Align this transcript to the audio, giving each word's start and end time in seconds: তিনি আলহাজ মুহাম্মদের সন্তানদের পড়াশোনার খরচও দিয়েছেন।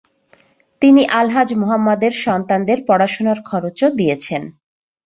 তিনি 0.81 1.01
আলহাজ 1.19 1.49
মুহাম্মদের 1.53 2.13
সন্তানদের 2.25 2.79
পড়াশোনার 2.87 3.39
খরচও 3.49 3.87
দিয়েছেন। 3.99 4.41